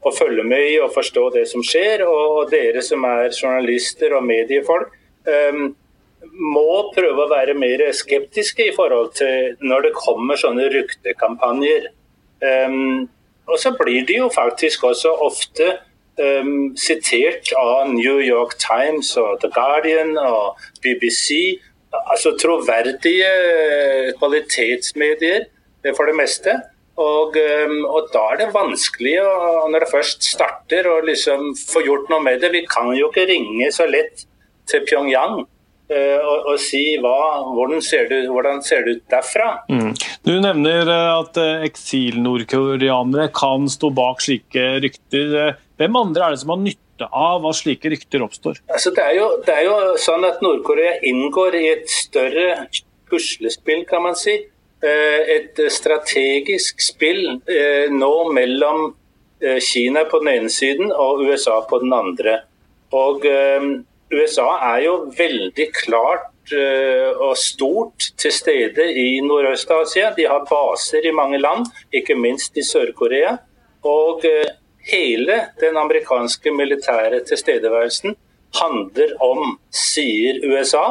å 0.05 0.13
følge 0.13 0.45
med 0.45 0.67
i 0.69 0.77
og 0.83 0.93
forstå 0.93 1.25
det 1.35 1.47
som 1.49 1.63
skjer. 1.65 2.05
Og 2.05 2.51
dere 2.53 2.83
som 2.85 3.03
er 3.09 3.31
journalister 3.31 4.15
og 4.17 4.25
mediefolk, 4.27 4.93
um, 5.25 5.73
må 6.25 6.69
prøve 6.95 7.25
å 7.25 7.31
være 7.31 7.57
mer 7.57 7.83
skeptiske 7.93 8.69
i 8.69 8.75
forhold 8.75 9.13
til 9.17 9.55
når 9.65 9.87
det 9.87 9.97
kommer 9.97 10.39
sånne 10.41 10.69
ryktekampanjer. 10.73 11.89
Um, 12.41 13.05
og 13.47 13.59
så 13.61 13.73
blir 13.77 14.05
de 14.07 14.19
jo 14.19 14.29
faktisk 14.33 14.83
også 14.89 15.11
ofte 15.25 15.67
um, 16.19 16.73
sitert 16.79 17.51
av 17.59 17.91
New 17.93 18.19
York 18.23 18.57
Times 18.61 19.13
og 19.21 19.41
The 19.43 19.51
Guardian 19.53 20.17
og 20.17 20.61
BBC. 20.83 21.59
Altså 21.95 22.33
troverdige 22.41 23.29
kvalitetsmedier 24.19 25.45
for 25.95 26.09
det 26.09 26.15
meste. 26.17 26.57
Og, 26.99 27.35
og, 27.35 28.05
da 28.13 28.21
er 28.31 28.37
det 28.39 28.53
vanskelig 28.55 29.17
å, 29.19 29.65
når 29.71 29.83
det 29.83 29.91
først 29.91 30.23
starter, 30.23 30.87
å 30.87 31.01
liksom 31.03 31.51
få 31.59 31.83
gjort 31.83 32.07
noe 32.11 32.23
med 32.23 32.39
det. 32.43 32.53
Vi 32.55 32.63
kan 32.71 32.93
jo 32.95 33.09
ikke 33.11 33.27
ringe 33.27 33.67
så 33.75 33.87
lett 33.89 34.23
til 34.71 34.85
Pyongyang 34.87 35.43
Eh, 35.43 35.54
og, 35.91 36.47
og 36.49 36.61
si 36.61 36.95
hva, 37.01 37.43
hvordan, 37.53 37.81
ser 37.85 38.07
du, 38.09 38.15
hvordan 38.31 38.63
ser 38.65 38.85
det 38.85 38.95
ut 38.97 39.03
derfra. 39.11 39.49
Mm. 39.69 39.91
Du 40.25 40.33
nevner 40.41 40.89
eh, 40.89 41.11
at 41.19 41.37
eh, 41.41 41.67
eksil-nordkoreanere 41.67 43.29
kan 43.35 43.69
stå 43.69 43.91
bak 43.93 44.23
slike 44.25 44.65
rykter. 44.85 45.53
Hvem 45.77 46.01
andre 46.01 46.25
er 46.25 46.35
det 46.35 46.41
som 46.41 46.55
har 46.55 46.63
nytte 46.63 47.11
av 47.11 47.45
at 47.45 47.59
slike 47.59 47.93
rykter 47.93 48.25
oppstår? 48.25 48.63
Altså, 48.71 48.95
det, 48.97 49.05
er 49.05 49.19
jo, 49.19 49.29
det 49.45 49.53
er 49.53 49.69
jo 49.69 49.77
sånn 50.01 50.25
at 50.25 50.41
Nord-Korea 50.45 50.97
inngår 51.05 51.59
i 51.61 51.65
et 51.75 51.87
større 51.91 52.67
puslespill, 53.11 53.85
kan 53.89 54.07
man 54.07 54.17
si. 54.17 54.39
Et 54.85 55.57
strategisk 55.71 56.81
spill 56.83 57.39
nå 57.89 58.09
mellom 58.35 58.91
Kina 59.63 60.03
på 60.09 60.19
den 60.21 60.29
ene 60.33 60.51
siden 60.53 60.91
og 60.91 61.23
USA 61.25 61.55
på 61.69 61.79
den 61.81 61.93
andre. 61.95 62.35
Og 62.93 63.25
USA 64.13 64.75
er 64.75 64.83
jo 64.85 64.93
veldig 65.17 65.65
klart 65.74 66.53
eh, 66.53 67.09
og 67.17 67.38
stort 67.41 68.12
til 68.21 68.31
stede 68.33 68.85
i 68.93 69.21
Nordøst-Asia. 69.25 70.12
De 70.17 70.27
har 70.29 70.45
baser 70.50 71.07
i 71.07 71.12
mange 71.15 71.38
land, 71.41 71.65
ikke 71.93 72.15
minst 72.15 72.57
i 72.57 72.63
Sør-Korea. 72.63 73.38
Og 73.85 74.25
eh, 74.29 74.45
hele 74.91 75.39
den 75.62 75.77
amerikanske 75.77 76.51
militære 76.53 77.19
tilstedeværelsen 77.25 78.15
handler 78.62 79.15
om, 79.25 79.57
sier 79.74 80.45
USA, 80.45 80.85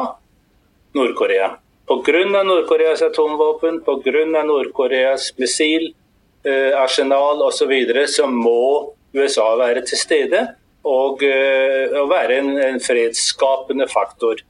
Nord-Korea. 0.95 1.49
Pga. 1.87 2.43
Nord-Koreas 2.43 3.01
atomvåpen, 3.05 3.81
pga. 3.85 4.43
Nord-Koreas 4.43 5.31
missilarsenal 5.39 7.41
osv. 7.47 7.57
Så, 7.57 7.65
videre, 7.71 8.07
så 8.07 8.27
må 8.27 8.93
USA 9.15 9.55
være 9.55 9.81
til 9.87 9.97
stede 9.97 10.47
og 10.85 11.23
å 11.25 11.29
eh, 11.29 12.01
være 12.09 12.39
en, 12.41 12.51
en 12.61 12.81
fredsskapende 12.83 13.87
faktor. 13.91 14.41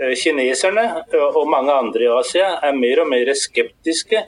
Eh, 0.00 0.14
kineserne 0.18 0.86
eh, 1.04 1.26
og 1.30 1.50
mange 1.50 1.74
andre 1.74 2.08
i 2.08 2.14
Asia 2.18 2.56
er 2.66 2.74
mer 2.78 3.04
og 3.04 3.12
mer 3.14 3.34
skeptiske 3.38 4.26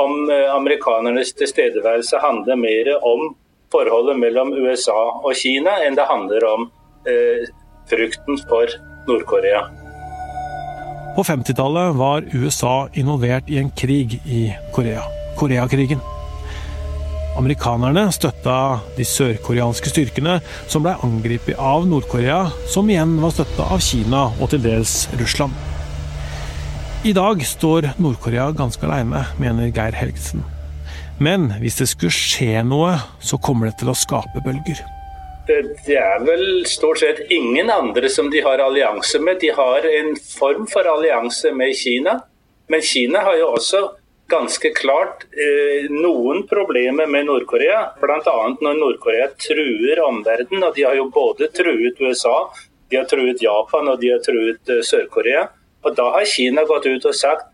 om 0.00 0.30
amerikanernes 0.32 1.34
tilstedeværelse 1.36 2.16
handler 2.22 2.56
mer 2.56 2.88
om 3.04 3.34
forholdet 3.72 4.16
mellom 4.16 4.54
USA 4.56 4.96
og 5.20 5.34
Kina 5.36 5.74
enn 5.84 5.96
det 5.98 6.06
handler 6.08 6.46
om 6.48 6.68
eh, 7.08 7.44
frukten 7.90 8.40
for 8.48 8.72
Nord-Korea. 9.08 9.66
På 11.16 11.24
50-tallet 11.26 11.96
var 11.98 12.24
USA 12.32 12.88
involvert 12.96 13.50
i 13.50 13.58
en 13.60 13.70
krig 13.76 14.20
i 14.24 14.48
Korea, 14.72 15.02
Koreakrigen. 15.36 16.00
Amerikanerne 17.38 18.08
støtta 18.10 18.80
de 18.96 19.04
sørkoreanske 19.06 19.92
styrkene 19.92 20.40
som 20.66 20.82
ble 20.82 20.96
angrepet 21.06 21.54
av 21.62 21.84
Nord-Korea, 21.86 22.48
som 22.66 22.88
igjen 22.90 23.14
var 23.22 23.30
støtta 23.36 23.68
av 23.76 23.82
Kina 23.84 24.24
og 24.40 24.50
til 24.50 24.64
dels 24.64 25.04
Russland. 25.20 25.54
I 27.06 27.12
dag 27.14 27.44
står 27.46 27.92
Nord-Korea 28.02 28.48
ganske 28.58 28.82
alene, 28.88 29.22
mener 29.38 29.70
Geir 29.70 29.94
Helgesen. 29.94 30.42
Men 31.22 31.52
hvis 31.62 31.78
det 31.78 31.86
skulle 31.92 32.14
skje 32.14 32.64
noe, 32.66 32.96
så 33.22 33.38
kommer 33.38 33.70
det 33.70 33.78
til 33.78 33.92
å 33.92 33.94
skape 33.98 34.42
bølger. 34.42 34.82
Det 35.46 35.94
er 35.94 36.26
vel 36.26 36.66
stort 36.68 36.98
sett 37.04 37.22
ingen 37.32 37.70
andre 37.70 38.10
som 38.10 38.32
de 38.34 38.42
har 38.42 38.58
allianse 38.60 39.22
med. 39.22 39.38
De 39.40 39.54
har 39.54 39.86
en 39.86 40.10
form 40.18 40.66
for 40.68 40.90
allianse 40.90 41.54
med 41.54 41.78
Kina. 41.78 42.18
Men 42.68 42.82
Kina 42.82 43.22
har 43.30 43.38
jo 43.38 43.54
også 43.54 43.86
ganske 44.28 44.70
klart 44.76 45.24
eh, 45.32 45.90
noen 45.90 46.44
problemer 46.46 47.06
med 47.06 47.26
Nord-Korea. 47.26 47.80
Bl.a. 48.00 48.38
når 48.60 48.80
Nord-Korea 48.80 49.28
truer 49.40 50.02
omverdenen. 50.04 50.66
Og 50.68 50.74
de 50.76 50.84
har 50.84 50.96
jo 50.98 51.08
både 51.12 51.48
truet 51.54 52.00
USA, 52.00 52.36
de 52.90 53.00
har 53.00 53.08
truet 53.08 53.42
Japan 53.42 53.88
og 53.92 54.00
de 54.02 54.12
har 54.14 54.24
truet 54.24 54.72
eh, 54.72 54.84
Sør-Korea. 54.84 55.46
Og 55.84 55.96
da 55.96 56.10
har 56.16 56.28
Kina 56.28 56.66
gått 56.68 56.88
ut 56.90 57.08
og 57.08 57.16
sagt 57.16 57.48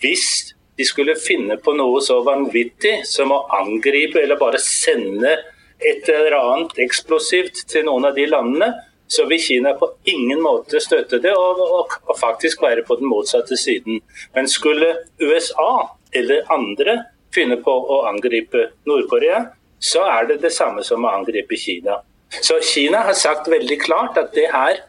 hvis 0.00 0.54
de 0.78 0.84
skulle 0.86 1.14
finne 1.18 1.56
på 1.62 1.74
noe 1.76 2.00
så 2.02 2.20
vanvittig 2.26 3.02
som 3.06 3.32
å 3.34 3.44
angripe 3.60 4.22
eller 4.22 4.40
bare 4.40 4.60
sende 4.62 5.36
et 5.84 6.08
eller 6.08 6.34
annet 6.38 6.78
eksplosivt 6.86 7.66
til 7.70 7.86
noen 7.86 8.08
av 8.08 8.16
de 8.16 8.24
landene, 8.30 8.70
så 9.06 9.26
vil 9.28 9.40
Kina 9.42 9.74
på 9.78 9.90
ingen 10.08 10.40
måte 10.42 10.80
støtte 10.80 11.20
det, 11.22 11.34
og, 11.36 11.60
og, 11.60 11.92
og, 12.06 12.14
faktisk 12.18 12.62
være 12.64 12.86
på 12.88 12.96
den 12.98 13.10
motsatte 13.10 13.56
siden. 13.60 14.00
Men 14.34 14.48
skulle 14.48 14.94
USA 15.20 15.90
eller 16.14 16.52
andre 16.52 16.96
finner 17.34 17.60
på 17.62 17.72
å 17.72 18.00
angripe 18.08 18.68
Nord-Korea, 18.86 19.44
så 19.82 20.04
er 20.08 20.28
det 20.30 20.40
det 20.44 20.52
samme 20.54 20.84
som 20.86 21.04
å 21.04 21.12
angripe 21.12 21.58
Kina. 21.60 21.98
Så 22.42 22.60
Kina 22.64 23.04
har 23.06 23.16
sagt 23.18 23.50
veldig 23.50 23.78
klart 23.82 24.18
at 24.18 24.32
det 24.36 24.46
er, 24.48 24.80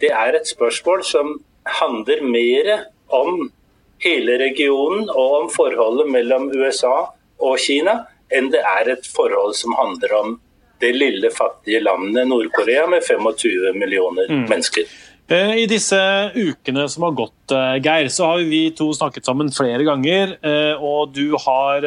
det 0.00 0.12
er 0.12 0.36
et 0.36 0.48
spørsmål 0.48 1.04
som 1.06 1.36
handler 1.80 2.22
mer 2.22 2.70
om 3.14 3.48
hele 4.04 4.38
regionen 4.40 5.08
og 5.08 5.36
om 5.40 5.50
forholdet 5.52 6.10
mellom 6.12 6.50
USA 6.52 6.96
og 7.40 7.58
Kina, 7.60 8.04
enn 8.34 8.50
det 8.52 8.62
er 8.64 8.90
et 8.94 9.06
forhold 9.08 9.56
som 9.58 9.74
handler 9.78 10.14
om 10.20 10.36
det 10.82 10.92
lille, 10.96 11.30
fattige 11.30 11.80
landet 11.80 12.28
Nord-Korea 12.28 12.86
med 12.90 13.04
25 13.06 13.78
millioner 13.78 14.28
mm. 14.30 14.46
mennesker. 14.50 14.88
Eh, 15.24 15.54
I 15.62 15.68
disse 15.68 15.98
ukene 16.36 16.84
som 16.92 17.06
har 17.06 17.14
gått, 17.16 17.52
eh, 17.52 17.78
Geir, 17.80 18.08
så 18.12 18.26
har 18.28 18.42
vi 18.44 18.68
to 18.76 18.90
snakket 18.92 19.24
sammen 19.24 19.48
flere 19.48 19.84
ganger. 19.84 20.36
Eh, 20.44 20.76
og 20.76 21.14
du 21.14 21.32
har 21.40 21.80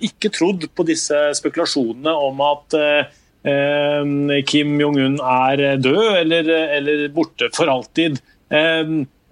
ikke 0.00 0.32
trodd 0.32 0.68
på 0.74 0.84
disse 0.84 1.32
spekulasjonene 1.38 2.12
om 2.12 2.40
at 2.40 2.78
Kim 4.46 4.76
Jong-un 4.78 5.16
er 5.18 5.76
død 5.82 6.20
eller, 6.20 6.50
eller, 6.78 7.08
borte 7.08 7.48
for 7.56 7.66
alltid. 7.66 8.20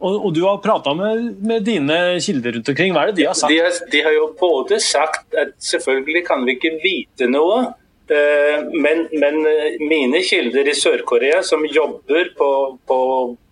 Og, 0.01 0.35
du 0.35 0.41
har 0.47 0.57
prata 0.65 0.95
med, 0.97 1.37
med, 1.45 1.63
dine 1.63 2.19
kilder 2.19 2.57
rundt 2.57 2.69
omkring. 2.73 2.95
Hva 2.97 3.05
er 3.05 3.13
det 3.13 3.21
de 3.21 3.27
har 3.29 3.37
sagt? 3.39 3.53
De 3.53 3.61
har, 3.61 3.77
de 3.93 4.01
har 4.03 4.17
jo 4.17 4.31
både 4.41 4.81
sagt 4.83 5.37
at 5.39 5.53
selvfølgelig 5.63 6.25
kan 6.27 6.43
vi 6.47 6.57
ikke 6.57 6.73
vite 6.83 7.29
noe. 7.31 7.69
Eh, 8.11 8.65
men, 8.73 9.09
men, 9.13 9.47
eh, 9.47 9.77
mine 9.79 10.19
kilder 10.27 10.67
i 10.69 10.75
Sør-Korea, 10.75 11.43
som 11.47 11.63
jobber 11.67 12.33
på, 12.39 12.51
på, 12.87 12.99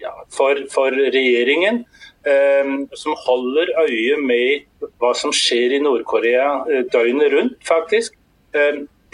ja, 0.02 0.10
for, 0.34 0.58
for, 0.72 0.96
regjeringen, 1.14 1.84
eh, 2.26 2.72
som 2.98 3.14
holder 3.22 3.70
øye 3.84 4.16
med 4.18 4.88
hva 4.98 5.12
som 5.14 5.30
skjer 5.34 5.76
i 5.76 5.82
Nord-Korea 5.84 6.82
døgnet 6.90 7.30
rundt, 7.36 7.60
faktisk, 7.68 8.18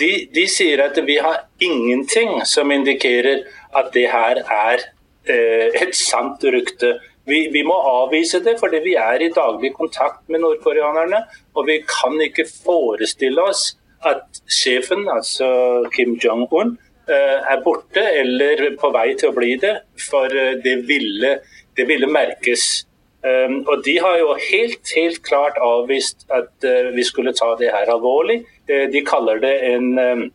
de, 0.01 0.11
de, 0.33 0.45
sier 0.49 0.81
at 0.81 0.97
vi 1.05 1.19
har 1.21 1.45
ingenting 1.63 2.39
som 2.49 2.71
indikerer 2.73 3.43
at 3.77 3.91
det 3.95 4.07
her 4.11 4.41
er 4.47 4.85
et 5.27 5.95
sant 5.99 6.43
rykte. 6.55 6.95
Vi, 7.29 7.49
vi, 7.53 7.63
må 7.67 7.75
avvise 7.75 8.41
det, 8.45 8.57
fordi 8.61 8.81
vi 8.85 8.95
er 9.01 9.23
i 9.23 9.33
daglig 9.35 9.73
kontakt 9.77 10.23
med 10.31 10.43
nordkoreanerne. 10.45 11.25
Og 11.57 11.67
vi 11.69 11.81
kan 11.89 12.15
ikke 12.23 12.47
forestille 12.47 13.43
oss 13.43 13.73
at 14.07 14.41
sjefen, 14.51 15.07
altså 15.09 15.49
Kim 15.95 16.17
Jong-un, 16.23 16.77
eh, 17.09 17.39
er 17.53 17.63
borte 17.65 18.05
eller 18.23 18.65
på 18.81 18.91
vei 18.95 19.13
til 19.19 19.33
å 19.33 19.37
bli 19.37 19.55
det. 19.61 19.77
For 20.11 20.33
eh, 20.33 20.57
det 20.65 20.81
ville, 20.89 21.39
det 21.77 21.89
ville 21.89 22.11
merkes. 22.11 22.85
Um, 23.25 23.63
og 23.73 23.81
de 23.87 23.95
har 24.05 24.19
jo 24.21 24.35
helt, 24.37 24.91
helt 24.93 25.23
klart 25.25 25.57
avvist 25.65 26.27
at 26.29 26.67
vi 26.93 27.05
skulle 27.09 27.33
ta 27.33 27.55
det 27.57 27.71
her 27.73 27.89
alvorlig. 27.89 28.43
De 28.69 29.01
kaller 29.01 29.41
det 29.41 29.55
en 29.65 30.27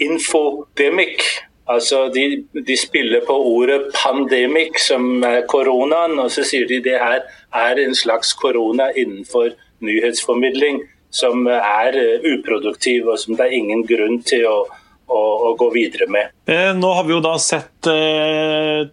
infodemic. 0.00 1.26
Altså 1.68 2.08
de, 2.14 2.44
de, 2.66 2.76
spiller 2.76 3.20
på 3.26 3.36
ordet 3.36 3.90
pandemic, 4.04 4.80
som 4.80 5.22
er 5.26 5.42
koronaen, 5.50 6.18
og 6.22 6.30
så 6.30 6.44
sier 6.46 6.66
de 6.70 6.78
det 6.84 6.98
her 7.00 7.24
er 7.52 7.80
en 7.82 7.94
slags 7.94 8.32
korona 8.38 8.92
innenfor 8.94 9.50
nyhetsformidling 9.82 10.80
som 11.10 11.46
er 11.50 11.96
eh, 11.96 12.28
uproduktiv, 12.34 13.08
og 13.08 13.20
som 13.22 13.38
det 13.38 13.46
er 13.46 13.56
ingen 13.58 13.84
grunn 13.88 14.20
til 14.26 14.46
å, 14.50 14.58
å, 15.06 15.22
å 15.50 15.54
gå 15.58 15.70
videre 15.74 16.08
med. 16.10 16.34
Eh, 16.50 16.72
nå 16.76 16.92
har 16.98 17.06
vi 17.08 17.16
jo 17.16 17.22
da 17.24 17.36
sett 17.42 17.90
eh, 17.90 18.88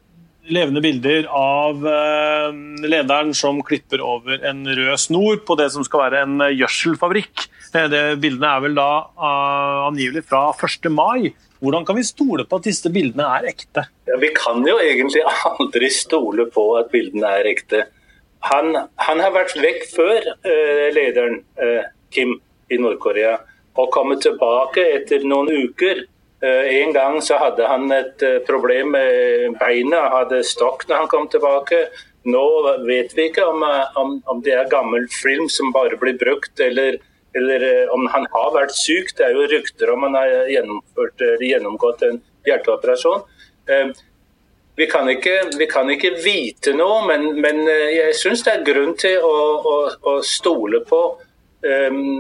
levende 0.53 0.84
bilder 0.84 1.27
av 1.32 1.88
eh, 1.88 2.50
lederen 2.84 3.34
som 3.38 3.62
klipper 3.65 4.03
over 4.03 4.43
en 4.46 4.65
rød 4.67 5.00
snor 5.00 5.43
på 5.48 5.58
det 5.60 5.70
som 5.75 5.86
skal 5.88 6.08
være 6.08 6.24
en 6.25 6.48
gjødselfabrikk. 6.51 7.48
Eh, 7.74 7.88
det 7.89 8.03
Bildene 8.22 8.51
er 8.51 8.62
vel 8.65 8.77
da 8.77 8.89
uh, 9.17 9.88
angivelig 9.88 10.25
fra 10.27 10.50
1. 10.53 10.89
mai. 10.93 11.34
Hvordan 11.63 11.86
kan 11.88 11.96
vi 11.96 12.05
stole 12.05 12.46
på 12.46 12.60
at 12.60 12.67
disse 12.67 12.91
bildene 12.91 13.25
er 13.38 13.50
ekte? 13.53 13.86
Ja, 14.10 14.20
vi 14.20 14.34
kan 14.36 14.65
jo 14.67 14.77
egentlig 14.84 15.24
aldri 15.50 15.89
stole 15.93 16.48
på 16.51 16.67
at 16.82 16.91
bildene 16.93 17.32
er 17.39 17.50
ekte. 17.53 17.86
Han, 18.50 18.75
han 19.00 19.22
har 19.24 19.32
vært 19.36 19.55
vekk 19.55 19.86
før, 19.93 20.32
uh, 20.43 20.88
lederen. 20.96 21.41
Uh, 21.60 21.84
Kim 22.13 22.38
i 22.72 22.79
Nord-Korea. 22.79 23.38
Og 23.82 23.91
kommer 23.93 24.20
tilbake 24.22 24.86
etter 25.00 25.25
noen 25.25 25.50
uker 25.50 26.05
En 26.43 26.91
gang 26.91 27.22
så 27.24 27.38
hadde 27.39 27.63
han 27.63 27.88
et 27.96 28.20
problem 28.43 28.89
med 28.91 29.53
beina, 29.62 30.01
hadde 30.12 30.41
stokk 30.43 30.82
når 30.89 30.98
han 31.00 31.08
kom 31.08 31.29
tilbake. 31.32 31.77
Nå 32.27 32.43
vet 32.84 33.15
vi 33.15 33.29
ikke 33.29 33.46
om, 33.48 33.63
om, 33.96 34.17
om 34.27 34.41
det 34.43 34.51
er 34.55 34.67
gammel 34.72 35.08
film 35.12 35.48
som 35.48 35.72
bare 35.72 35.96
blir 36.00 36.17
brukt, 36.20 36.60
eller, 36.60 36.98
eller, 37.36 37.65
om 37.96 38.08
han 38.12 38.27
har 38.36 38.53
vært 38.55 38.75
syk. 38.75 39.12
Det 39.15 39.27
er 39.27 39.36
jo 39.36 39.48
rykter 39.51 39.91
om 39.91 40.03
han 40.08 40.20
har 40.20 40.51
gjennomgått 40.51 42.03
en 42.10 42.20
hjerteoperasjon. 42.48 43.24
Vi 44.75 44.88
kan, 44.89 45.10
ikke, 45.10 45.36
vi 45.60 45.67
kan 45.70 45.89
ikke, 45.93 46.15
vite 46.24 46.74
noe, 46.74 47.03
men, 47.08 47.27
men 47.43 47.62
jeg 47.70 48.15
syns 48.17 48.41
det 48.46 48.55
er 48.55 48.63
grunn 48.65 48.96
til 48.98 49.20
å, 49.22 49.36
å, 49.70 49.75
å 50.10 50.13
stole 50.25 50.82
på 50.88 51.01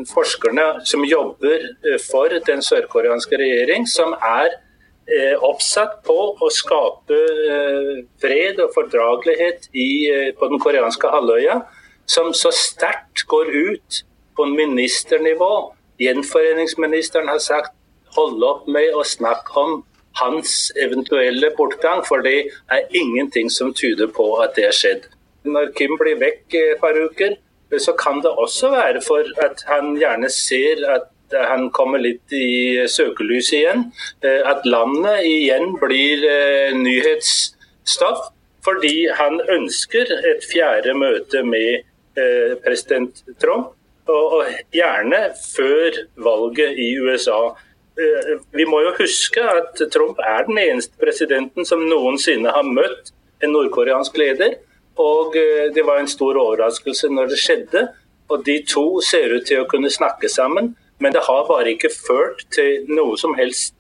forskerne 0.07 0.85
som 0.87 1.03
jobber 1.05 1.65
eh, 1.83 1.99
for 1.99 2.31
den 2.47 2.61
sørkoreanske 2.63 3.39
regjering, 3.39 3.87
som 3.89 4.15
er 4.15 4.55
uh, 4.55 5.35
oppsatt 5.43 5.99
på 6.07 6.17
å 6.39 6.49
skape 6.53 7.17
uh, 7.17 8.03
fred 8.23 8.61
og 8.63 8.71
fordragelighet 8.75 9.67
på 10.39 10.51
den 10.51 10.63
koreanske 10.63 11.11
halvøya, 11.11 11.61
som 12.07 12.31
så 12.35 12.51
sterkt 12.55 13.25
går 13.27 13.51
ut 13.51 14.03
på 14.35 14.45
ministernivå. 14.49 15.73
Gjenforeningsministeren 16.01 17.27
har 17.31 17.41
sagt 17.43 17.75
hold 18.15 18.43
opp 18.43 18.67
med 18.71 18.95
å 18.95 19.03
snakke 19.07 19.59
om 19.59 19.81
hans 20.19 20.71
eventuelle 20.79 21.49
bortgang, 21.57 22.03
for 22.05 22.21
det 22.25 22.49
er 22.71 22.89
ingenting 22.93 23.49
som 23.49 23.73
tyder 23.73 24.11
på 24.13 24.27
at 24.43 24.55
det 24.57 24.67
har 24.69 24.77
skjedd. 24.77 25.07
Når 25.43 25.73
Kim 25.77 25.97
blir 25.99 26.19
vekk 26.21 26.55
et 26.59 26.81
par 26.81 26.97
uker, 26.97 27.35
så 27.81 27.93
kan 27.97 28.21
det 28.21 28.29
også 28.29 28.69
være 28.73 29.01
for 29.05 29.27
at 29.43 29.63
han 29.69 29.95
gjerne 29.97 30.29
ser 30.29 30.83
at 30.89 31.09
han 31.33 31.69
kommer 31.73 32.01
litt 32.01 32.33
i 32.35 32.85
søkelyset 32.89 33.57
igjen. 33.59 33.85
Eh, 34.25 34.41
at 34.45 34.65
landet 34.67 35.25
igjen 35.27 35.75
blir 35.81 36.25
eh, 36.29 36.75
nyhetsstoff. 36.77 38.29
Fordi 38.63 39.09
han 39.11 39.41
ønsker 39.51 40.07
et 40.23 40.45
fjerde 40.47 40.93
møte 40.95 41.41
med 41.43 41.83
eh, 42.15 42.53
president 42.63 43.23
Trump. 43.41 43.73
Og 44.07 44.43
gjerne 44.75 45.19
før 45.39 45.97
valget 46.19 46.79
i 46.79 46.89
USA. 46.99 47.53
Vi 48.51 48.65
må 48.67 48.81
jo 48.83 48.89
huske 48.97 49.39
at 49.47 49.79
Trump 49.93 50.17
er 50.19 50.43
den 50.47 50.57
eneste 50.59 50.99
presidenten 50.99 51.63
som 51.63 51.85
noensinne 51.87 52.51
har 52.51 52.67
møtt 52.67 53.13
en 53.43 53.53
nordkoreansk 53.55 54.17
leder. 54.19 54.57
Og 55.01 55.37
eh, 55.39 55.69
det 55.73 55.85
var 55.87 56.01
en 56.01 56.09
stor 56.11 56.37
overraskelse 56.37 57.09
når 57.09 57.33
det 57.33 57.39
skjedde. 57.41 57.85
Og 58.31 58.43
de 58.45 58.59
to 58.67 59.01
ser 59.05 59.33
ut 59.35 59.45
til 59.47 59.63
å 59.63 59.69
kunne 59.69 59.91
snakke 59.93 60.29
sammen, 60.31 60.73
men 61.01 61.13
det 61.13 61.25
har 61.25 61.47
bare 61.49 61.73
ikke 61.73 61.91
ført 61.91 62.45
til 62.53 62.85
noe 62.89 63.17
som 63.19 63.35
helst 63.37 63.75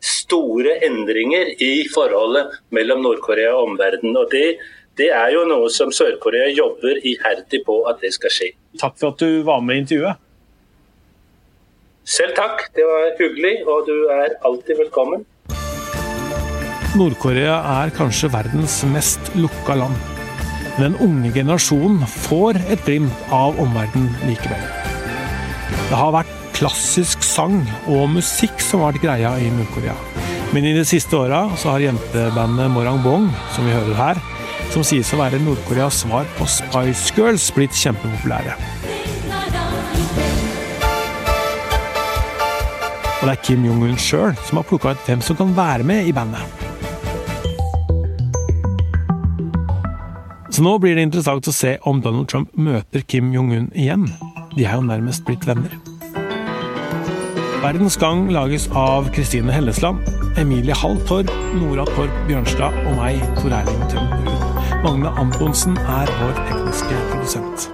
store 0.00 0.78
endringer 0.86 1.50
i 1.60 1.86
forholdet 1.92 2.60
mellom 2.72 3.02
Nord-Korea 3.04 3.52
og 3.56 3.72
omverdenen. 3.72 4.16
Og 4.16 4.30
det, 4.32 4.60
det 4.96 5.10
er 5.12 5.34
jo 5.34 5.44
noe 5.48 5.68
som 5.72 5.92
Sør-Korea 5.92 6.48
jobber 6.54 7.00
iherdig 7.02 7.62
på 7.66 7.82
at 7.90 8.00
det 8.04 8.14
skal 8.16 8.32
skje. 8.32 8.52
Takk 8.80 8.96
for 9.00 9.12
at 9.12 9.24
du 9.24 9.42
var 9.46 9.64
med 9.64 9.80
i 9.80 9.84
intervjuet. 9.84 10.26
Selv 12.10 12.32
takk, 12.34 12.64
det 12.74 12.86
var 12.86 13.12
hyggelig, 13.20 13.52
og 13.70 13.84
du 13.86 14.08
er 14.10 14.32
alltid 14.46 14.80
velkommen. 14.80 15.26
Nord-Korea 16.98 17.60
er 17.82 17.92
kanskje 17.94 18.32
verdens 18.32 18.80
mest 18.90 19.30
lukka 19.38 19.76
land. 19.78 20.19
Den 20.80 20.94
unge 20.96 21.28
generasjonen 21.34 22.06
får 22.08 22.56
et 22.72 22.80
glimt 22.86 23.24
av 23.36 23.58
omverdenen 23.60 24.14
likevel. 24.24 24.62
Det 25.90 25.98
har 25.98 26.14
vært 26.14 26.30
klassisk 26.56 27.20
sang 27.26 27.58
og 27.84 28.06
musikk 28.14 28.62
som 28.64 28.80
har 28.80 28.94
vært 28.94 29.04
greia 29.04 29.32
i 29.44 29.50
Nord-Korea. 29.52 29.96
Men 30.54 30.64
i 30.64 30.72
de 30.72 30.84
siste 30.88 31.18
åra 31.18 31.42
har 31.52 31.84
jentebandet 31.84 32.72
Morang 32.72 33.02
Bong, 33.04 33.28
som 33.52 33.68
vi 33.68 33.74
hører 33.76 33.98
her, 33.98 34.22
som 34.72 34.86
sies 34.86 35.10
å 35.12 35.20
være 35.20 35.42
Nord-Koreas 35.44 36.00
svar 36.06 36.24
på 36.38 36.48
Spice 36.48 37.12
Girls, 37.18 37.50
blitt 37.52 37.76
kjempepopulære. 37.76 38.56
Og 43.20 43.28
det 43.28 43.36
er 43.36 43.44
Kim 43.44 43.68
Jong-un 43.68 44.00
sjøl 44.00 44.32
som 44.46 44.62
har 44.62 44.68
plukka 44.72 44.96
ut 44.96 45.06
hvem 45.10 45.20
som 45.20 45.36
kan 45.36 45.52
være 45.60 45.84
med 45.84 46.08
i 46.08 46.16
bandet. 46.16 46.59
Så 50.60 50.64
nå 50.66 50.74
blir 50.76 50.92
det 50.92 51.06
interessant 51.06 51.46
å 51.48 51.52
se 51.56 51.70
om 51.88 52.02
Donald 52.04 52.26
Trump 52.28 52.50
møter 52.52 53.00
Kim 53.08 53.30
Jong-un 53.32 53.70
igjen. 53.72 54.02
De 54.52 54.66
er 54.66 54.76
jo 54.76 54.82
nærmest 54.84 55.24
blitt 55.24 55.46
venner. 55.48 55.72
Verdens 57.62 57.96
Gang 57.96 58.26
lages 58.28 58.68
av 58.76 59.08
Kristine 59.16 59.56
Hellesland, 59.56 60.04
Emilie 60.36 60.76
Hall 60.76 61.00
Nora 61.56 61.88
Torp 61.96 62.22
Bjørnstad 62.28 62.76
og 62.84 63.00
meg, 63.00 63.24
Tor 63.40 63.56
Erling 63.62 63.88
Tømmerud. 63.88 64.48
Magne 64.84 65.16
Antonsen 65.16 65.80
er 65.80 66.16
vår 66.20 66.40
tekniske 66.44 67.04
produsent. 67.08 67.70